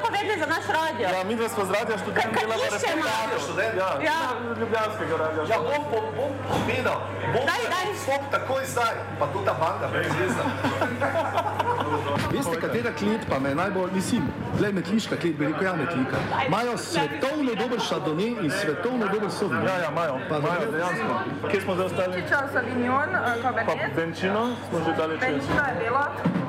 radio? 0.72 1.08
Ja, 1.10 1.24
mi 1.24 1.36
dva 1.36 1.50
smo 1.50 1.66
z 1.66 1.72
radia 1.72 1.98
študent 1.98 2.32
delamo 2.32 2.64
iščemo? 2.66 3.04
reportažo. 3.04 3.38
Študent? 3.40 3.74
Ja, 3.76 3.90
Ja. 4.00 4.12
ja. 4.12 4.20
Ljubljanskega 4.60 5.16
radia. 5.18 5.42
Ja, 5.46 5.58
bom, 5.60 5.84
bom, 5.92 6.06
bom 6.16 6.32
povedal, 6.46 7.00
bom 7.34 7.44
Daj, 7.46 7.64
daj. 7.70 7.88
stop 7.98 8.24
takoj 8.32 8.64
zdaj, 8.66 8.94
pa 9.20 9.26
tudi 9.28 9.46
ta 9.46 9.54
banda, 9.54 9.88
brezvezna. 9.88 10.44
Veste, 12.32 12.56
katera 12.58 12.92
klet 12.92 13.26
pa 13.26 13.40
me 13.40 13.56
najbolj, 13.56 13.90
mislim, 13.92 14.24
gled 14.58 14.76
metliška 14.76 15.16
klet, 15.16 15.36
bi 15.36 15.46
rekel, 15.46 15.64
ja, 15.64 15.74
metlika. 15.76 16.18
Imajo 16.48 16.78
svetovno 16.80 17.56
dober 17.56 17.80
šardone 17.80 18.28
in 18.28 18.52
svetovno 18.54 19.08
dober 19.08 19.32
sovin. 19.32 19.64
Ja, 19.66 19.78
ja, 19.78 19.90
imajo, 19.92 20.20
Pa 20.30 20.38
imajo, 20.38 20.72
dejansko. 20.72 21.14
Kje 21.52 21.62
smo 21.62 21.76
zdaj 21.76 21.86
ostali? 21.86 22.24
Čas 22.30 22.52
Savignon, 22.54 23.10
Pa 23.12 23.34
Cabernet, 23.42 23.96
Benčino 23.96 24.56
smo 24.70 24.80
že 24.80 24.92
dali 24.94 25.14
čez. 25.16 25.30
Benčina 25.30 25.66
je. 25.70 25.90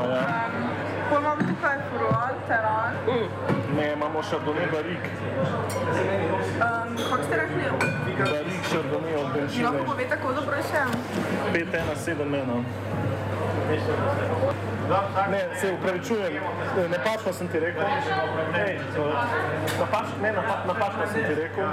A 0.01 0.07
ja. 0.07 0.70
Potem 1.11 1.25
imam 1.25 1.39
tukaj 1.39 1.79
Furuan, 1.91 2.35
Teran. 2.49 2.95
Ne, 3.77 3.93
imamo 3.93 4.23
Chardonnay 4.23 4.67
Barik. 4.73 5.05
Um, 6.63 6.97
kako 7.11 7.23
ste 7.23 7.37
rekli? 7.37 7.63
Barik 8.19 8.63
Chardonnay 8.71 9.15
od 9.19 9.27
Mi 9.27 9.41
Benčine. 9.41 9.65
lahko 9.65 9.85
povete, 9.85 10.17
kako 10.17 10.33
dobro 10.33 10.57
še? 10.63 10.83
5, 11.53 11.67
1, 11.73 11.97
7, 11.97 12.31
1. 12.31 12.63
Ne, 15.31 15.41
se 15.61 15.73
upravičujem, 15.73 16.33
napačno 16.91 17.33
sem 17.33 17.49
ti 17.49 17.61
rekel. 17.61 17.83
Ej, 18.67 18.79
napač, 19.81 20.07
ne, 20.23 20.33
napa, 20.33 20.55
napačno 20.67 21.07
sem 21.13 21.27
ti 21.27 21.35
rekel. 21.35 21.67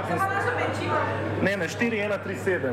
Ne, 1.42 1.56
ne, 1.56 1.68
4137. 1.68 2.72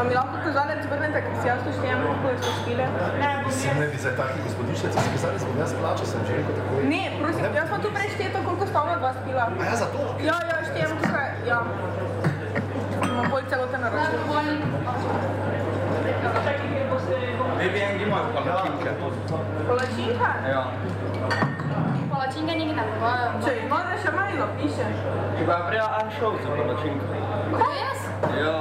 A 0.00 0.04
mi 0.04 0.14
lahko 0.16 0.36
kozalec 0.44 0.80
vrnete, 0.88 1.20
ker 1.20 1.34
si 1.40 1.48
jaz 1.48 1.60
to 1.60 1.70
štejem, 1.76 1.98
koliko 2.00 2.40
so 2.40 2.52
špile? 2.58 2.84
Sem 3.52 3.76
ne 3.76 3.86
bi 3.92 3.98
za 4.00 4.12
takih 4.16 4.40
gospodišnic, 4.46 4.92
si 4.96 5.10
kazali, 5.12 5.40
bom 5.44 5.58
jaz 5.60 5.72
plačal, 5.76 6.06
sem 6.08 6.22
že 6.24 6.32
rekel 6.40 6.54
tako. 6.56 6.72
Ne, 6.88 7.02
prosim, 7.20 7.44
jaz 7.58 7.68
sem 7.68 7.80
tu 7.84 7.88
prej 7.92 8.08
šteto, 8.16 8.38
koliko 8.46 8.64
sta 8.70 8.78
ona 8.80 8.96
dva 8.96 9.10
spila. 9.18 9.44
A 9.60 9.64
ja, 9.68 9.74
zato? 9.76 9.98
Ja, 10.24 10.36
ja, 10.48 10.56
štejem 10.70 10.90
tukaj, 11.02 11.28
ja. 11.50 11.58
Imam 13.04 13.26
bolj 13.28 13.44
celoten 13.52 13.82
račun. 13.84 14.46
Ne 17.60 17.66
bi 17.68 17.78
en 17.84 18.00
imal 18.00 18.24
palačinke. 18.32 18.90
Palačinka? 19.68 20.30
Ja. 20.48 20.62
Palačinka 22.08 22.52
nekaj 22.56 22.76
tako. 22.80 23.12
Če 23.44 23.52
ima 23.66 23.82
še 24.00 24.16
malo, 24.16 24.48
piše. 24.56 24.88
Ti 25.36 25.42
pa 25.44 25.60
prej 25.68 25.84
an 25.84 26.08
šel 26.16 26.40
za 26.40 26.56
palačinke. 26.56 27.04
Res? 27.60 28.08
Ja. 28.40 28.56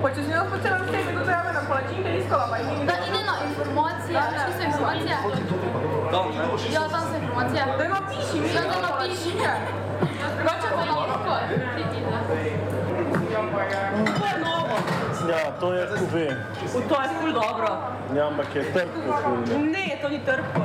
Pa 0.00 0.08
če 0.16 0.22
si 0.24 0.30
jaz 0.32 0.46
po 0.48 0.56
celem 0.64 0.82
svetu 0.88 1.10
do 1.12 1.22
tebe 1.28 1.50
na 1.52 1.62
palačinke 1.68 2.12
iskala, 2.20 2.44
pa 2.48 2.56
jih 2.60 2.68
ni. 2.72 2.84
Da 2.88 2.94
ide 3.04 3.20
na 3.26 3.34
informacije, 3.48 4.22
veš, 4.32 4.40
kje 4.46 4.52
so 4.56 4.62
informacije? 4.68 5.16
Tam, 6.12 6.24
ne? 6.36 6.44
Ja, 6.72 6.84
tam 6.88 7.02
so 7.10 7.16
informacije. 7.20 7.66
Da 7.78 7.88
napiši, 7.88 8.40
mi 8.40 8.48
Ja, 8.54 8.62
da 8.72 8.78
napiši. 8.86 9.32
Drugače 10.38 10.68
pa 10.76 10.84
lahko. 10.90 11.34
To 14.20 14.24
je 14.26 14.36
novo. 14.40 14.76
Ja, 15.28 15.42
to 15.60 15.72
je 15.72 15.86
kuve. 15.98 16.26
To 16.88 16.96
je 17.02 17.08
ful 17.20 17.32
dobro. 17.32 17.70
Ja, 18.16 18.26
ampak 18.26 18.54
je 18.54 18.62
trpko 18.72 19.12
ful. 19.22 19.36
Ne, 19.76 19.86
to 20.02 20.08
ni 20.08 20.18
trpko. 20.24 20.62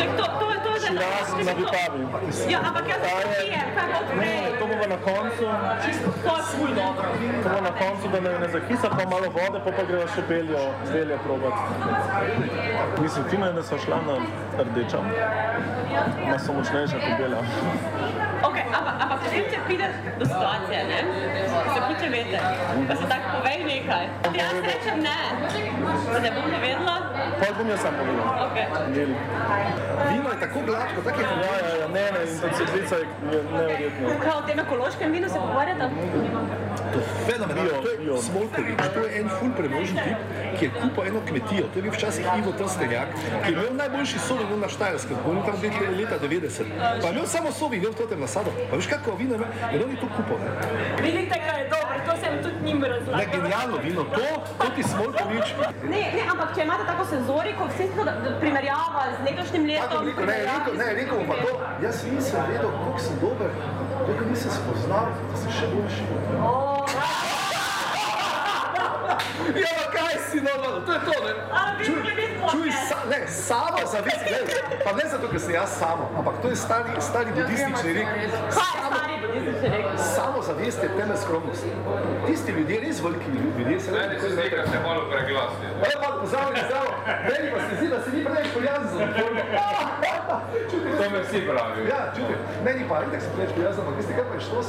Čak, 0.00 0.08
to, 0.16 0.24
to, 0.40 0.46
to 0.64 0.70
je 0.74 0.80
za 0.80 0.90
Jaz 1.04 1.28
na 1.46 1.52
Vitavi. 1.52 2.00
Ja, 2.48 2.58
ampak 2.64 2.84
jaz 2.88 3.00
to 3.04 3.28
pijem, 3.28 3.68
kaj 3.76 3.86
bo 3.92 4.00
to 4.08 4.14
Ne, 4.16 4.34
to 4.58 4.64
na 4.66 4.69
koncu, 5.04 5.44
To 7.42 7.48
bo 7.48 7.60
na 7.60 7.72
koncu, 7.80 8.08
da 8.12 8.20
ne, 8.20 8.38
ne 8.38 8.48
zakisa, 8.48 8.88
pa 8.88 9.04
malo 9.10 9.28
vode, 9.36 9.60
pa 9.64 9.70
pa 9.76 9.82
greva 9.88 10.06
še 10.14 10.22
beljo, 10.28 10.64
beljo 10.92 11.18
probat. 11.24 11.54
Mislim, 13.02 13.24
ti 13.30 13.38
me, 13.38 13.52
da 13.52 13.62
so 13.62 13.78
šla 13.78 14.00
na 14.06 14.18
rdeča. 14.64 15.00
Ma 16.28 16.38
so 16.38 16.52
močnejša 16.52 17.00
kot 17.04 17.18
bela. 17.18 18.29
Ok, 18.48 18.56
ampak, 18.72 18.94
ampak 19.04 19.18
potem, 19.24 19.44
če 19.52 19.58
prideš 19.66 19.92
do 20.18 20.24
situacije, 20.24 20.78
ne, 20.90 20.98
se 21.74 21.80
piče 21.88 22.08
veter, 22.14 22.40
pa 22.88 22.96
se 22.96 23.08
tako 23.12 23.26
povej 23.36 23.58
nekaj. 23.68 24.06
Jaz 24.38 24.56
rečem 24.64 25.02
ne, 25.04 25.18
da 26.12 26.18
ne 26.24 26.30
bom 26.36 26.48
ne 26.50 26.60
vedela. 26.64 26.96
Pa 27.40 27.50
bom 27.58 27.68
jaz 27.68 27.84
sam 27.84 27.94
povedal. 28.00 28.26
Ok. 28.46 28.56
Deli. 28.94 29.16
Vino 30.10 30.28
je 30.32 30.38
tako 30.40 30.64
gladko, 30.66 31.04
tako 31.04 31.20
je 31.20 31.26
ja, 31.26 31.54
ja, 31.80 31.88
ne, 31.88 32.04
ne, 32.16 32.24
in 32.26 32.40
ta 32.40 32.48
cvetlica 32.56 32.96
je 32.96 33.06
je 33.32 33.42
neverjetno. 33.52 34.16
Kaj 34.24 34.34
o 34.38 34.42
tem 34.48 34.58
ekološkem 34.64 35.12
vinu 35.12 35.28
se 35.28 35.38
pogovarjata? 35.38 35.90
Fenomenalno, 37.26 37.82
to 37.82 37.90
je 37.90 38.22
Smolkovič, 38.22 38.80
to 38.94 39.00
je 39.00 39.20
en 39.20 39.28
ful 39.30 39.50
premožen 39.52 39.96
tip, 39.96 40.18
ki 40.58 40.64
je 40.64 40.70
kupil 40.72 41.04
eno 41.04 41.20
kmetijo, 41.20 41.64
to 41.66 41.78
je 41.78 41.82
bil 41.82 41.92
včasih 41.92 42.26
Ivo 42.38 42.52
Trstenjak, 42.52 43.08
ki 43.44 43.48
je 43.48 43.52
imel 43.52 43.74
najboljši 43.74 44.18
sovi 44.18 44.44
na 44.56 44.68
Štajerskem, 44.68 45.16
bil 45.24 45.36
je 45.36 45.44
tam 45.44 45.56
nekje 45.62 45.90
leta 45.90 46.16
90, 46.18 46.64
pa 47.00 47.06
je 47.06 47.12
imel 47.12 47.26
samo 47.26 47.52
sovi, 47.52 47.76
imel 47.76 47.92
v 47.92 48.06
tem 48.06 48.20
nasadu, 48.20 48.50
pa 48.70 48.76
veš 48.76 48.86
kako 48.86 49.14
vino 49.14 49.34
ima, 49.34 49.46
in 49.72 49.82
on 49.82 49.90
je 49.90 49.96
to 49.96 50.08
kupil, 50.16 50.38
ne. 50.38 50.50
Vidite, 51.02 51.36
kaj 51.38 51.60
je 51.60 51.68
dobro, 51.68 51.96
to 52.06 52.12
sem 52.16 52.42
tudi 52.42 52.58
njim 52.62 52.78
Ne, 52.80 52.88
razlagal. 52.88 53.26
genialno 53.34 53.76
vino, 53.78 54.02
to, 54.06 54.26
to 54.58 54.66
ti 54.70 54.82
Smolkovič, 54.82 55.46
Ne, 55.84 56.02
ne, 56.12 56.22
ampak 56.30 56.54
če 56.54 56.62
imate 56.62 56.84
tako 56.86 57.04
senzoriko, 57.04 57.66
vse 57.66 57.84
to 57.96 58.02
primerjava 58.40 59.02
z 59.12 59.24
letošnjim 59.26 59.64
letom. 59.66 60.06
rekel, 60.06 60.26
ne, 60.26 60.38
rekel, 60.44 60.74
ne, 60.76 60.88
rekel 60.94 61.16
bom 61.18 61.26
pa 61.26 61.36
to, 61.36 61.52
jaz 61.82 62.04
nisem 62.06 62.40
vedel, 62.48 62.70
koliko 62.74 62.98
sem 62.98 63.16
dober, 63.20 63.50
dokler 64.06 64.26
nisem 64.30 64.50
spoznal, 64.50 65.06
da 65.30 65.36
sem 65.36 65.50
še 65.50 65.66
boljši. 65.66 66.02
Ja, 66.34 66.54
pa 69.52 69.89
kaj 70.10 70.20
si 70.30 70.40
normalno, 70.40 70.80
to 70.86 70.92
je 70.92 71.00
to, 71.00 71.16
ne? 71.26 71.32
Čuj, 71.84 72.00
čuj, 72.50 72.70
sa, 72.88 72.98
ne, 73.10 73.20
samo 73.28 73.78
zavest, 73.92 74.24
ne, 74.30 74.40
pa 74.84 74.92
ne 74.92 75.04
zato, 75.10 75.28
ker 75.30 75.40
sem 75.40 75.54
jaz 75.54 75.70
samo, 75.78 76.10
ampak 76.18 76.34
to 76.42 76.48
je 76.48 76.56
stari, 76.56 76.90
stari 77.00 77.30
budistični 77.38 77.92
rek. 77.92 78.06
Kaj 78.06 78.22
je 78.22 78.28
stari 78.88 79.14
budistični 79.22 79.68
rek? 79.68 79.84
Samo 80.16 80.42
zavest 80.42 80.82
je 80.82 80.88
temelj 80.96 81.20
skromnosti. 81.24 81.70
Tisti 82.26 82.52
ljudje, 82.52 82.80
res 82.80 83.02
veliki 83.02 83.28
ljudje, 83.30 83.80
se 83.80 83.90
ne 83.92 84.20
se 84.20 84.30
zdi, 84.30 84.50
da 84.56 84.66
ste 84.66 84.78
malo 84.86 85.02
preglasni. 85.10 85.66
Ole 85.84 85.96
pa 86.02 86.08
pozdravljeni, 86.20 86.66
zdravo. 86.68 86.90
Meni 87.28 87.46
pa 87.52 87.58
se 87.66 87.72
zdi, 87.78 87.88
da 87.94 87.98
se 88.04 88.10
ni 88.10 88.24
preveč 88.24 88.48
prijazen 88.56 88.88
za 88.98 89.06
formo. 89.16 89.42
To 91.00 91.10
me 91.10 91.20
vsi 91.22 91.40
pravijo. 91.48 91.84
Ja, 91.92 92.00
čuti, 92.16 92.34
meni 92.64 92.82
pa 92.88 93.02
itak 93.06 93.20
sem 93.22 93.30
preveč 93.34 93.52
prijazen, 93.56 93.80
ampak 93.80 93.96
veste 93.98 94.12
kaj 94.16 94.24
pa 94.28 94.34
je 94.34 94.40
štos, 94.46 94.66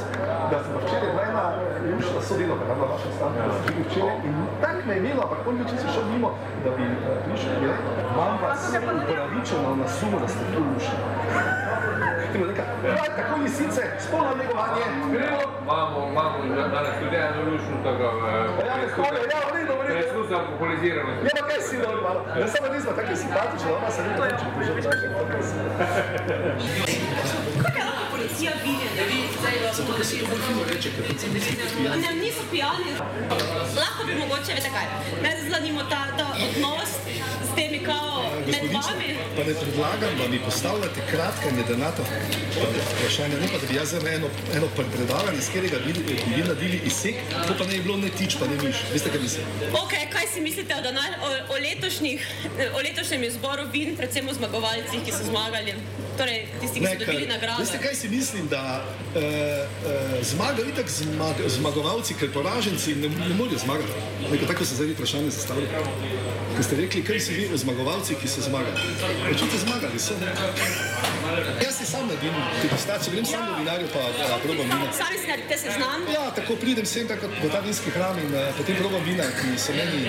da 0.50 0.56
sem 0.64 0.72
včeraj 0.82 1.10
bila 1.12 1.22
ena 1.30 1.44
ljuša 1.90 2.20
sodelo, 2.28 2.54
kada 2.60 2.72
je 2.72 2.88
vaša 2.92 3.10
stanka, 3.16 3.40
da 3.48 3.54
sem 3.58 3.84
včeraj 3.84 4.16
in 4.28 4.34
tak 4.62 4.76
me 4.86 4.94
je 4.94 5.00
imelo, 5.02 5.22
ampak 5.32 5.48
on 5.48 5.56
več 5.56 5.70
nisem 5.72 5.88
šel 5.88 6.04
mimo, 6.12 6.30
da 6.64 6.70
bi 6.76 6.84
eh, 6.84 6.96
prišel 7.24 7.52
in 7.56 7.62
rekel, 7.64 7.92
imam 8.12 8.34
vas 8.42 8.60
upravičeno 8.68 9.70
na 9.76 9.86
sumu, 9.88 10.20
da 10.20 10.28
ste 10.28 10.44
tu 10.52 10.60
ljuši. 10.60 10.94
Ti 12.32 12.38
bo 12.38 12.44
rekel, 12.44 12.64
"Daj, 12.82 13.08
tako 13.16 13.40
lisice, 13.40 13.82
spolno 13.98 14.32
negovanje, 14.36 14.82
gremo. 15.12 15.40
Imamo, 15.62 15.98
imamo 16.12 16.36
danes 16.72 16.94
tudi 17.00 17.16
eno 17.16 17.40
lušno 17.48 17.76
tako 17.84 18.04
Ja, 18.68 18.76
ne 18.76 18.86
hvala, 18.94 19.18
ja, 19.32 19.40
v 19.48 19.56
redu, 19.56 19.72
v 19.72 19.82
redu. 19.82 19.92
preizkusa 19.92 20.34
alkoholiziranosti. 20.36 21.24
Ja, 21.24 21.32
pa 21.36 21.42
kaj 21.48 21.60
si 21.60 21.76
dobro 21.78 22.00
malo? 22.02 22.20
Ne 22.36 22.48
samo 22.48 22.66
nismo 22.74 22.92
tako 22.92 23.16
simpatični, 23.16 23.70
ona 23.72 23.90
se 23.90 24.00
ne 24.02 24.08
reče, 24.08 24.46
da 24.84 24.90
je 24.90 25.02
policija 28.42 28.52
videti? 28.64 29.76
Zato, 29.76 29.92
ker 29.96 30.06
se 30.06 30.18
to 30.18 30.26
bolj 30.26 30.74
reče, 30.74 30.90
ker 30.94 31.04
predvsem 31.04 31.32
niso 31.34 31.50
pijani. 31.76 32.02
Ne, 32.02 32.14
niso 32.14 32.42
pijani. 32.50 32.90
Lahko 33.76 34.06
bi 34.06 34.14
mogoče, 34.14 34.54
veste 34.54 34.70
kaj, 34.74 34.86
ne 35.22 35.30
zanimo 35.50 35.82
ta, 35.82 36.06
ta 36.18 36.26
odnos 36.46 37.01
kao 37.84 38.22
med 38.46 38.72
vami. 38.72 39.08
Pa 39.36 39.44
ne 39.48 39.54
predlagam, 39.60 40.12
da 40.18 40.28
mi 40.28 40.38
postavljate 40.38 41.00
kratka 41.10 41.48
in 41.50 41.58
jedenata 41.58 42.02
vprašanja, 42.96 43.36
ne 43.40 43.48
pa 43.52 43.58
da 43.58 43.66
bi 43.70 43.74
jaz 43.76 43.88
zdaj 43.88 44.14
eno, 44.14 44.28
eno 44.56 44.66
predavanje, 44.76 45.40
s 45.40 45.48
katerega 45.48 45.78
bi, 45.86 45.92
vi 46.36 46.42
naredili 46.42 46.80
izsek, 46.86 47.14
to 47.46 47.54
pa 47.58 47.64
ne 47.64 47.76
bi 47.76 47.82
bilo 47.82 47.96
ne 47.96 48.10
tič, 48.18 48.36
pa 48.40 48.46
ne 48.46 48.56
miš. 48.62 48.76
Veste, 48.92 49.10
kaj 49.10 49.20
mislim? 49.20 49.44
Ok, 49.82 49.92
kaj 50.12 50.26
si 50.34 50.40
mislite 50.40 50.74
o, 50.74 50.82
dana, 50.82 51.02
o, 51.22 51.30
o, 51.54 51.58
letošnjih, 51.66 52.26
o 52.74 52.82
letošnjem 52.86 53.24
izboru 53.24 53.66
vin, 53.72 53.96
predvsem 53.96 54.28
o 54.28 54.34
zmagovalcih, 54.34 55.04
ki 55.04 55.12
so 55.12 55.24
zmagali? 55.30 55.74
Torej, 56.18 56.46
tisti, 56.60 56.80
ki 56.80 56.86
so 56.86 56.98
dobili 57.04 57.26
nagrado. 57.26 57.62
Veste, 57.62 57.78
kaj 57.78 57.94
si 57.94 58.08
mislim, 58.08 58.48
da 58.48 58.84
uh, 58.84 59.22
uh, 59.22 60.18
zmagajo 60.22 60.68
itak 60.68 60.90
zmag, 60.90 61.40
zmagovalci, 61.48 62.14
ker 62.20 62.32
poraženci 62.32 62.94
ne, 62.94 63.08
ne 63.08 63.34
morejo 63.38 63.58
zmagati. 63.64 63.92
Neko 64.30 64.46
tako 64.46 64.64
se 64.64 64.74
zdaj 64.74 64.92
vprašanje 64.92 65.30
zastavlja. 65.30 65.86
Ker 66.56 66.64
ste 66.64 66.76
rekli, 66.76 67.04
kaj 67.04 67.20
si 67.20 67.34
vi 67.34 67.48
zmagovalci, 67.72 68.14
ki 68.20 68.28
so 68.28 68.40
zmagali. 68.40 68.76
Očitno 69.30 69.58
zmagali 69.58 69.98
so. 69.98 70.14
Jaz 71.64 71.74
si 71.78 71.86
sam 71.86 72.06
naredim 72.06 72.34
degustacijo, 72.62 73.12
grem 73.12 73.24
sam 73.26 73.46
do 73.46 73.54
vinarja 73.58 73.86
pa 73.92 74.02
probam 74.44 74.66
vina. 74.66 74.92
Sami 74.92 75.18
si 75.18 75.26
naredite 75.26 75.58
seznam. 75.58 76.00
Ja, 76.14 76.30
tako 76.36 76.56
pridem 76.56 76.86
sem 76.86 77.08
takrat 77.08 77.30
v 77.42 77.50
ta 77.52 77.60
vinski 77.64 77.90
hram 77.90 78.18
in 78.18 78.34
uh, 78.34 78.52
potem 78.56 78.76
probam 78.76 79.02
vina, 79.04 79.24
ki 79.40 79.56
so 79.58 79.72
meni, 79.72 80.04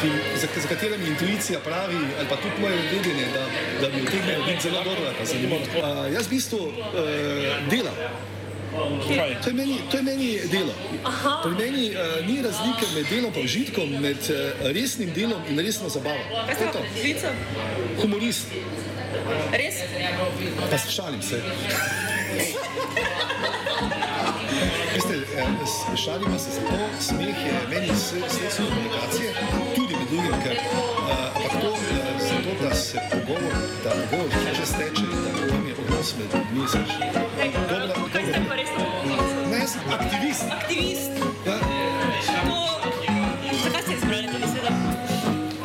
ki, 0.00 0.10
za, 0.40 0.46
za 0.62 0.68
katere 0.68 0.98
mi 0.98 1.06
intuicija 1.14 1.60
pravi, 1.60 1.98
ali 2.18 2.28
pa 2.28 2.36
tudi 2.36 2.60
moje 2.60 2.76
vedenje, 2.76 3.26
da, 3.34 3.46
da 3.80 3.88
bi 3.88 4.02
utegnilo 4.02 4.44
biti 4.46 4.62
zelo 4.62 4.84
dobro 4.84 5.06
ali 5.06 5.16
pa 5.18 5.24
zanimivo. 5.24 5.56
Uh, 5.56 6.14
jaz 6.14 6.26
v 6.26 6.30
bistvu 6.30 6.58
uh, 6.58 6.72
delam. 7.70 8.33
To 8.74 9.50
je 9.50 9.54
meni, 9.54 9.78
to 9.90 9.96
je 9.96 10.02
meni 10.02 10.38
delo. 10.50 10.74
Pri 11.42 11.54
meni 11.64 11.90
uh, 11.90 12.26
ni 12.26 12.42
razlike 12.42 12.86
med 12.94 13.06
delom 13.10 13.32
in 13.36 13.44
užitkom, 13.44 13.90
med 14.00 14.16
uh, 14.16 14.66
resnim 14.74 15.12
delom 15.14 15.42
in 15.48 15.58
resno 15.58 15.88
zabavo. 15.88 16.42
Kaj 16.46 16.54
ste 16.54 16.66
to. 16.72 16.78
poklical? 16.94 17.32
Humorist, 18.02 18.46
Res? 19.52 19.74
pa 20.70 20.78
se 20.78 20.90
šalim 20.90 21.22
se. 21.22 21.42
Veste, 24.94 25.14
eh, 25.14 25.96
šalimo 26.04 26.38
se 26.38 26.50
zato, 26.50 26.76
smeh 27.00 27.46
je 27.46 27.54
meni 27.70 27.88
sredstvo 27.88 28.64
komunikacije, 28.68 29.34
tudi 29.76 29.94
med 29.96 30.08
drugim, 30.10 30.34
ker 30.44 30.52
uh, 30.52 31.36
ampak 31.36 31.60
to 31.60 31.70
uh, 31.70 31.78
zato, 32.18 32.68
da 32.68 32.74
se 32.74 32.98
pogovor, 33.10 33.52
da 33.84 33.90
pogovor 34.10 34.30
že 34.56 34.66
steče 34.66 35.02
in 35.02 35.24
da 35.24 35.53
odnos 36.04 36.14
med 36.18 36.26
ljudmi 36.34 36.68
se 36.68 36.78
Dobro, 37.68 38.08
Kaj 38.12 38.22
ste 38.22 38.40
pa 38.48 38.54
res 38.54 38.68
Ne, 39.50 39.58
jaz 39.58 39.70
sem 39.72 39.80
aktivist. 39.92 40.44
aktivist? 40.50 41.10
Ja. 41.46 41.58
To, 42.46 42.58
zakaj 43.64 43.82
ste 43.82 43.94
izbrali 43.94 44.26
to 44.32 44.38
besedo? 44.38 44.70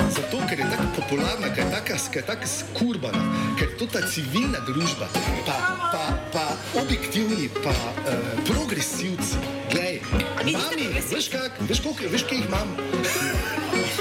Zato, 0.10 0.38
ker 0.50 0.60
je 0.60 0.66
tako 0.72 0.88
popularna, 0.96 1.48
ker 1.56 1.66
je 1.66 2.20
je 2.20 2.26
taka 2.26 2.48
skurbana, 2.48 3.24
ker 3.60 3.68
je 3.68 3.78
to 3.78 3.86
ta 3.86 4.02
civilna 4.08 4.60
družba, 4.60 5.08
pa, 5.46 5.58
pa, 5.92 6.04
pa 6.34 6.46
objektivni, 6.82 7.50
pa 7.64 7.70
uh, 7.70 8.16
progresivci. 8.48 9.36
Glej, 9.72 10.02
Mami, 10.44 10.88
veš 11.12 11.30
kak, 11.30 11.52
veš 11.70 11.80
koliko, 11.80 12.04
veš 12.12 12.24
kje 12.24 12.36
jih 12.38 12.46
imam? 12.46 12.68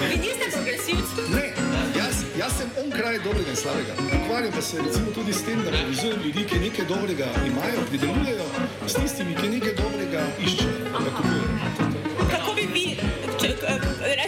Vi 0.00 0.16
niste 0.16 0.46
progresivci. 0.54 1.14
Ne, 1.34 1.77
jaz, 2.48 2.58
sem 2.58 2.70
on 2.84 2.90
kraj 2.90 3.18
dobrega 3.24 3.50
in 3.50 3.56
slabega. 3.56 3.92
Ukvarjam 4.24 4.52
pa 4.52 4.62
se 4.62 4.82
recimo 4.82 5.12
tudi 5.14 5.32
s 5.32 5.44
tem, 5.44 5.62
da 5.64 5.70
povezujem 5.70 6.20
ljudi, 6.24 6.46
ki 6.46 6.58
nekaj 6.58 6.86
dobrega 6.86 7.26
imajo, 7.46 7.86
pridelujejo, 7.88 8.48
s 8.86 8.94
tistimi, 8.94 9.36
ki 9.40 9.48
nekaj 9.48 9.74
dobrega 9.82 10.26
iščejo. 10.40 11.97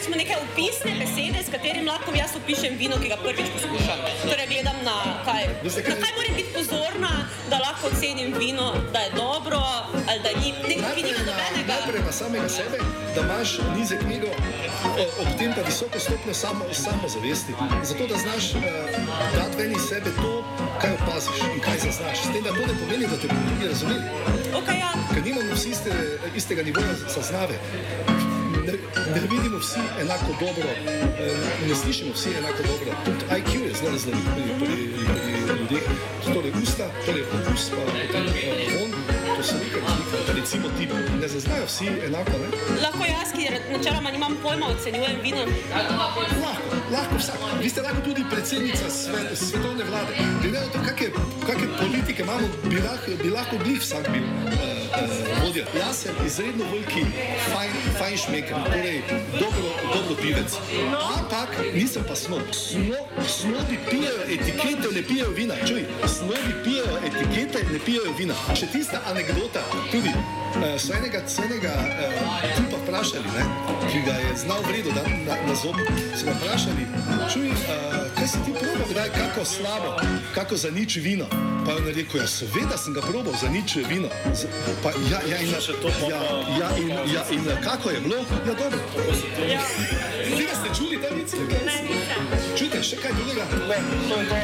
Rečemo 0.01 0.17
neke 0.17 0.33
opisne 0.39 0.97
besede, 0.97 1.39
s 1.39 1.51
katerim 1.51 1.85
lahko 1.85 2.09
jaz 2.15 2.33
opišem 2.35 2.73
vino, 2.75 2.97
ki 2.97 3.09
ga 3.09 3.17
prvič 3.19 3.53
poskušam? 3.53 3.99
Torej 4.25 4.47
gledam 4.49 4.79
na 4.81 4.97
kaj. 5.23 5.45
Na 5.61 5.69
kaj- 5.69 6.17
moram 6.17 6.35
biti 6.35 6.51
pozorna, 6.51 7.11
da 7.51 7.57
lahko 7.59 7.87
ocenim 7.89 8.33
vino, 8.35 8.65
da 8.93 8.99
je 8.99 9.11
dobro 9.13 9.61
ali 10.09 10.21
da 10.21 10.31
ni, 10.33 10.53
ne, 10.59 10.75
ki 10.89 11.03
nima 11.03 11.21
nobenega. 11.21 11.69
najprej 11.69 12.01
na 12.01 12.13
samega 12.13 12.49
sebe, 12.51 12.79
da 13.15 13.21
imaš 13.21 13.49
nizek 13.77 14.01
ego, 14.11 14.31
o- 14.97 15.13
ob 15.21 15.29
tem 15.39 15.53
pa 15.55 15.61
visoko 15.61 15.99
stopnjo 15.99 16.35
samo, 16.35 16.65
samozavesti. 16.75 17.53
Zato, 17.83 18.07
da 18.07 18.17
znaš 18.17 18.45
uh, 18.51 18.63
dati 19.35 19.57
ven 19.59 19.73
iz 19.73 19.85
sebe 19.85 20.11
to, 20.17 20.33
kaj 20.81 20.93
opaziš 20.93 21.39
in 21.47 21.61
kaj 21.61 21.79
zaznaš. 21.79 22.19
S 22.19 22.33
tem, 22.33 22.43
da 22.43 22.51
to 22.51 22.63
ne 22.63 22.75
pomeni, 22.81 23.05
da 23.07 23.17
te 23.17 23.27
bodo 23.29 23.41
drugi 23.47 23.69
razumeli. 23.69 24.03
Okay, 24.55 24.79
ja. 24.79 24.91
Ker 25.15 25.23
nimamo 25.23 25.53
vsi 25.55 25.69
iste, 25.71 25.93
istega 26.35 26.63
nivoja 26.63 26.95
zaznave. 27.07 27.57
Ne, 28.71 28.79
ne 29.15 29.21
vidimo 29.31 29.59
vsi 29.59 29.81
enako 30.01 30.31
dobro, 30.41 30.69
eh, 31.19 31.37
ne 31.69 31.75
slišimo 31.75 32.13
vsi 32.13 32.29
enako 32.39 32.63
dobro. 32.63 32.91
Tudi 33.05 33.25
IQ 33.39 33.51
je 33.67 33.73
zelo 33.75 33.91
raznolik 33.91 34.27
pri, 34.35 34.43
pri, 34.61 34.75
pri 35.47 35.59
ljudeh. 35.61 35.83
Torej 36.35 36.53
usta, 36.63 36.87
torej 37.07 37.23
okus, 37.23 37.71
pa 37.71 37.77
potem 37.77 38.27
eh, 38.27 38.79
von, 38.79 38.91
to 39.37 39.43
so 39.43 39.55
neke 39.63 39.79
razlike. 39.81 40.41
Recimo 40.41 40.69
tip, 40.79 40.91
ne 41.21 41.29
zaznajo 41.29 41.65
vsi 41.67 41.87
enako, 42.07 42.31
ne? 42.43 42.49
Lahko 42.83 43.05
jaz, 43.15 43.29
ki 43.37 43.45
načeloma 43.73 44.11
nimam 44.11 44.37
pojma, 44.43 44.67
ocenjujem 44.67 45.21
vino. 45.23 45.43
Lahko, 45.99 46.21
lahko 46.93 47.17
vsak. 47.19 47.39
Vi 47.63 47.69
ste 47.69 47.83
lahko 47.83 48.01
tudi 48.05 48.25
predsednica 48.31 48.91
sve, 48.91 49.37
svetovne 49.37 49.85
vlade. 49.85 50.13
Glede 50.43 50.59
na 50.61 50.67
to, 50.73 50.79
kakšne 51.47 51.69
politike 51.81 52.23
imamo, 52.23 52.47
bi 52.71 52.77
lahko, 52.77 53.11
bi 53.23 53.31
lahko 53.31 53.59
bili 53.65 53.79
vsak 53.79 54.13
bil 54.13 54.23
uh, 54.23 54.80
vodja. 55.45 55.65
Jaz 55.79 55.97
sem 55.97 56.15
izredno 56.27 56.65
veliki 56.65 57.05
fajn, 57.53 57.73
fajn 57.99 58.17
šmeker, 58.17 58.57
torej 58.67 59.03
dobro, 59.33 59.69
dobro 59.95 60.15
pivec. 60.23 60.57
Ampak 61.17 61.51
nisem 61.75 62.05
pa 62.09 62.15
snob. 62.17 62.43
Sno, 62.53 62.97
snobi 63.29 63.79
pijejo 63.91 64.23
etikete, 64.29 64.89
ne 64.95 65.03
pijejo 65.03 65.31
vina. 65.31 65.55
Čuj, 65.67 65.85
snobi 66.07 66.55
pijejo 66.65 66.99
etikete, 67.07 67.65
ne 67.73 67.79
pijejo 67.85 68.13
vina. 68.19 68.35
Še 68.55 68.67
tista 68.73 69.03
anekdota, 69.11 69.63
tudi 69.93 70.13
uh, 70.15 70.75
so 70.79 70.95
enega, 70.95 71.23
so 71.29 71.45
enega 71.45 71.75
uh, 71.75 72.49
tipa 72.57 72.83
vprašali, 72.85 73.37
ne, 73.37 73.47
ki 73.93 74.03
ga 74.07 74.19
je 74.25 74.35
znal 74.45 74.63
vredo 74.69 74.95
dati 74.97 75.23
na, 75.27 75.39
na 75.47 75.55
zob. 75.55 75.79
So 76.17 76.27
ga 76.27 76.37
vprašali, 76.41 76.89
čuj, 77.33 77.49
uh, 77.55 78.03
kaj 78.19 78.29
si 78.35 78.45
ti 78.45 78.59
probal, 78.59 78.91
kdaj 78.91 79.15
kako 79.17 79.45
slabo, 79.45 79.97
kako 80.35 80.57
za 80.57 80.71
nič 80.71 80.97
vino. 80.97 81.50
Pa 81.71 81.77
je 81.77 81.83
on 81.83 81.95
rekel, 81.95 82.21
ja, 82.21 82.27
seveda 82.27 82.77
sem 82.77 82.95
ga 82.95 83.01
probal 83.01 83.35
za 83.39 83.47
nič 83.49 83.79
vino. 83.87 84.09
Z, 84.35 84.51
pa, 84.83 84.91
ja, 85.07 85.23
ja, 85.23 85.39
in, 85.39 85.55
ja, 86.11 86.19
ja, 86.59 86.69
in, 86.77 86.89
ja, 87.15 87.23
in 87.31 87.47
kako 87.63 87.91
je 87.91 88.01
bilo? 88.01 88.17
Ja, 88.47 88.55
dobro. 88.59 88.79
Tega 90.35 90.55
ste 90.59 90.69
čuli, 90.75 90.99
ta 90.99 91.15
vic? 91.15 91.31
Čujte, 92.59 92.83
še 92.83 92.99
kaj 92.99 93.15
drugega? 93.15 93.47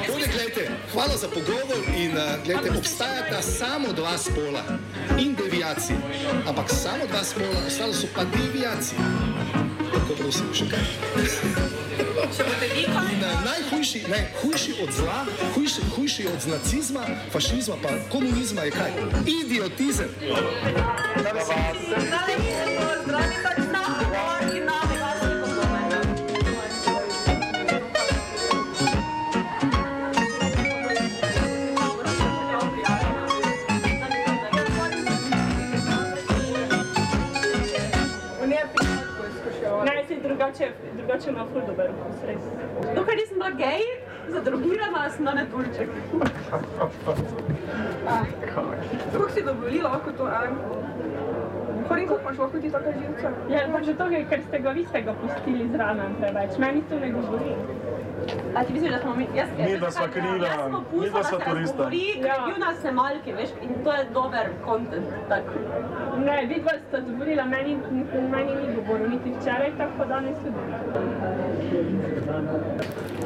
Torej, 0.06 0.28
gledajte, 0.30 0.70
hvala 0.94 1.16
za 1.18 1.26
pogovor 1.26 1.82
in 1.98 2.14
uh, 2.14 2.38
gledajte, 2.46 2.78
obstajata 2.78 3.42
samo 3.42 3.90
dva 3.90 4.14
spola 4.18 4.62
in 5.18 5.34
deviacije. 5.34 5.98
Ampak 6.46 6.70
samo 6.70 7.10
dva 7.10 7.26
spola, 7.26 7.66
ostalo 7.66 7.90
so 7.90 8.06
pa 8.14 8.22
deviacije. 8.22 9.02
Tako 9.90 10.14
prosim, 10.22 10.54
še 10.54 10.70
kaj. 10.70 11.85
Če 12.16 12.44
boste 12.44 12.68
vi 12.72 12.84
kaj? 12.88 13.10
In, 13.12 13.24
najhujši, 13.44 14.00
najhujši 14.08 14.76
od 14.84 14.92
zla, 14.96 15.18
hujši, 15.54 15.84
hujši 15.96 16.28
od 16.32 16.48
nacizma, 16.48 17.04
fašizma 17.32 17.76
pa 17.82 17.92
komunizma 18.12 18.62
je 18.62 18.70
kaj? 18.70 18.92
Idiotizem. 19.26 20.08
Ne, 21.24 22.85
sem 45.16 45.24
na 45.24 45.32
netulček. 45.32 45.88
Kako 49.12 49.28
si 49.30 49.42
dovolili 49.42 49.82
lahko 49.82 50.12
to? 50.12 50.28
Horin, 51.88 52.08
kako 52.08 52.20
imaš 52.20 52.38
lahko 52.38 52.58
ti 52.58 52.70
taka 52.70 52.92
živca? 52.92 53.28
Ja, 53.48 53.60
pa 53.72 53.82
že 53.82 53.94
to, 53.94 54.04
ker 54.30 54.40
ste 54.48 54.58
ga 54.58 54.70
vi 54.70 54.84
ste 54.84 55.02
ga 55.02 55.12
pustili 55.14 55.68
zraven 55.68 56.14
preveč. 56.20 56.58
Meni 56.58 56.82
to 56.82 56.98
ne 56.98 57.10
govori. 57.10 57.52
A 58.54 58.64
ti 58.64 58.72
misliš, 58.72 58.90
da 58.90 58.98
smo 58.98 59.14
mi? 59.14 59.26
Jaz, 59.34 59.48
Mi, 59.58 59.78
da 59.78 59.90
sva 59.90 60.02
Jaz 60.04 60.12
smo 60.14 60.32
mi, 60.92 61.10
da 61.10 61.12
da 61.12 61.22
sva 61.24 61.38
se 61.38 61.44
turista. 61.44 61.54
razgovori, 61.54 62.00
ker 62.14 62.26
je 62.26 62.40
bil 62.46 62.58
na 62.58 62.74
snemalki, 62.74 63.32
veš, 63.32 63.50
in 63.62 63.84
to 63.84 63.92
je 63.92 64.04
dober 64.14 64.46
content. 64.64 65.06
Tak. 65.28 65.42
Ne, 66.18 66.46
vidva 66.46 66.72
sta 66.88 67.00
govorila, 67.00 67.44
meni, 67.44 67.78
meni 68.30 68.52
ni 68.56 68.74
govoril, 68.76 69.08
niti 69.08 69.34
včeraj, 69.40 69.70
tako 69.78 70.04
danes 70.04 70.36
tudi. 70.38 70.60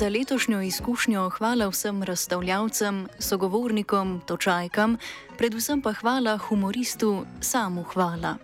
Za 0.00 0.08
letošnjo 0.08 0.62
izkušnjo 0.62 1.28
hvala 1.28 1.68
vsem 1.68 2.02
razstavljavcem, 2.02 3.08
sogovornikom, 3.18 4.20
točajkam, 4.26 4.96
predvsem 5.38 5.82
pa 5.82 5.92
hvala 5.92 6.38
humoristu 6.38 7.26
Samu 7.40 7.82
Hvala. 7.82 8.34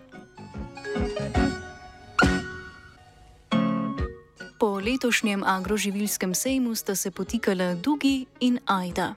Po 4.61 4.67
letošnjem 4.81 5.45
agroživilskem 5.47 6.35
sejmu 6.35 6.75
sta 6.75 6.95
se 6.95 7.11
potikala 7.11 7.75
Dugi 7.75 8.27
in 8.41 8.59
Ajda. 8.67 9.15